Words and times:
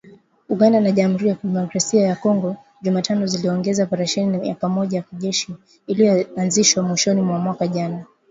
Uganda 0.53 0.79
na 0.81 0.91
Jamhuri 0.91 1.27
ya 1.29 1.35
Kidemokrasi 1.35 1.97
ya 1.97 2.15
Kongo 2.15 2.55
Jumatano 2.81 3.27
ziliongeza 3.27 3.83
operesheni 3.83 4.47
ya 4.49 4.55
pamoja 4.55 4.97
ya 4.97 5.03
kijeshi 5.03 5.55
iliyoanzishwa 5.87 6.83
mwishoni 6.83 7.21
mwa 7.21 7.39
mwaka 7.39 7.67
jana. 7.67 8.05